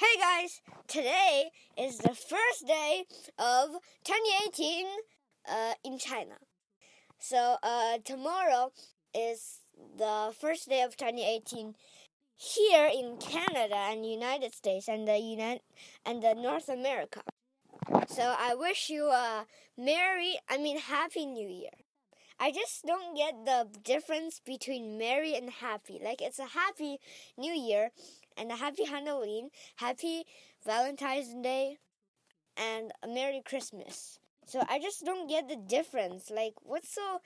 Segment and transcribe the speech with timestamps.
[0.00, 3.04] Hey guys, today is the first day
[3.38, 3.68] of
[4.04, 4.86] 2018
[5.46, 6.36] uh, in China.
[7.18, 8.72] So uh, tomorrow
[9.14, 9.60] is
[9.98, 11.74] the first day of 2018
[12.34, 15.60] here in Canada and United States and the United
[16.06, 17.20] and the North America.
[18.08, 19.44] So I wish you a
[19.76, 21.76] merry, I mean happy new year.
[22.42, 26.00] I just don't get the difference between merry and happy.
[26.02, 27.00] Like it's a happy
[27.36, 27.90] new year
[28.40, 30.24] and a happy Halloween, happy
[30.64, 31.76] Valentine's Day
[32.56, 34.18] and a merry Christmas.
[34.46, 36.30] So I just don't get the difference.
[36.30, 37.20] Like what's so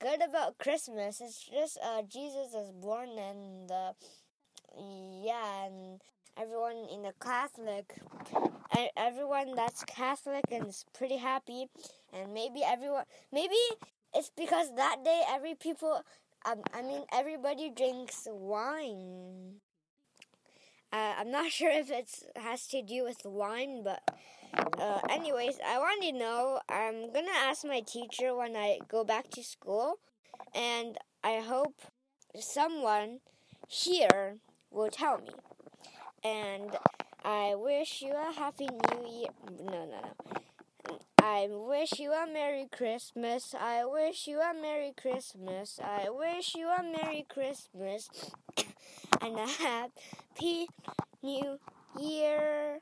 [0.00, 1.20] good about Christmas?
[1.20, 3.92] It's just uh, Jesus is born and uh,
[5.22, 6.00] yeah, and
[6.36, 7.96] everyone in the Catholic,
[8.96, 11.66] everyone that's Catholic and is pretty happy,
[12.12, 13.60] and maybe everyone, maybe
[14.14, 16.02] it's because that day every people,
[16.46, 19.60] um, I mean everybody drinks wine.
[20.92, 24.02] Uh, I'm not sure if it has to do with wine, but
[24.78, 26.60] uh, anyways, I want to know.
[26.68, 29.98] I'm gonna ask my teacher when I go back to school,
[30.54, 31.74] and I hope
[32.38, 33.20] someone
[33.68, 34.36] here
[34.70, 35.32] will tell me.
[36.24, 36.76] And
[37.24, 39.28] I wish you a happy new year.
[39.64, 40.27] No, no, no.
[41.38, 43.54] I wish you a Merry Christmas.
[43.54, 45.78] I wish you a Merry Christmas.
[45.80, 48.10] I wish you a Merry Christmas
[49.22, 50.66] and a Happy
[51.22, 51.60] New
[51.96, 52.80] Year.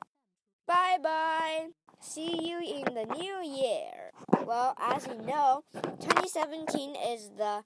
[0.67, 1.67] Bye bye.
[2.01, 4.12] See you in the new year.
[4.47, 7.62] Well, as you know, 2017 is the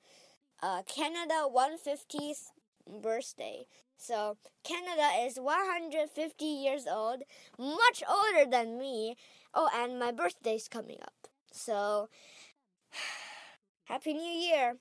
[0.60, 2.50] uh, Canada 150th
[2.90, 3.66] birthday.
[3.96, 7.22] So Canada is 150 years old,
[7.58, 9.16] much older than me.
[9.54, 11.28] Oh, and my birthday's coming up.
[11.52, 12.08] So
[13.84, 14.76] Happy New Year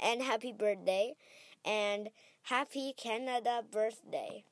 [0.00, 1.14] and happy birthday
[1.64, 2.10] and
[2.44, 4.44] happy Canada birthday.